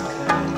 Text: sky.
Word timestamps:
sky. 0.00 0.49